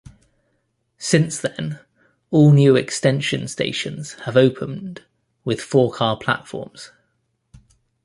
Since 0.97 1.37
then, 1.37 1.79
all 2.31 2.51
new 2.53 2.75
extension 2.75 3.47
stations 3.47 4.13
have 4.25 4.35
opened 4.35 5.03
with 5.45 5.61
four-car 5.61 6.17
platforms. 6.17 6.89